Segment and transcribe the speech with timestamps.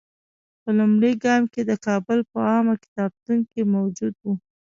[0.61, 4.33] په لومړي ګام کې د کابل په عامه کتابتون کې موجود وو.